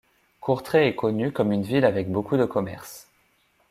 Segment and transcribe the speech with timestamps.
[0.39, 3.07] Courtrai est connue comme une ville avec beaucoup de commerces.